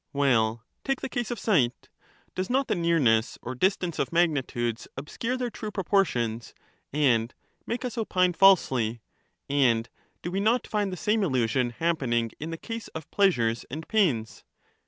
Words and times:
Well, 0.13 0.65
take 0.83 1.01
the 1.01 1.09
case 1.09 1.29
of 1.29 1.37
sight. 1.37 1.87
Does 2.33 2.49
not 2.49 2.67
the 2.67 2.73
nearness 2.73 3.37
or 3.43 3.53
distance 3.53 3.99
of 3.99 4.11
magnitudes 4.11 4.87
pbscure 4.97 5.37
their 5.37 5.51
true 5.51 5.69
proportions, 5.69 6.55
and 6.91 7.31
make 7.67 7.85
us 7.85 7.99
opine 7.99 8.33
falsely; 8.33 9.01
and 9.47 9.87
do 10.23 10.31
we 10.31 10.39
not 10.39 10.65
find 10.65 10.91
the 10.91 10.97
same 10.97 11.21
illusion 11.21 11.69
happening 11.77 12.31
in 12.39 12.49
the 12.49 12.57
case 12.57 12.87
of 12.95 13.11
pleasures 13.11 13.63
and 13.69 13.87
pains 13.87 14.43